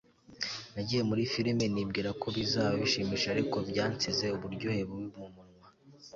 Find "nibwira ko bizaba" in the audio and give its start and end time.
1.73-2.73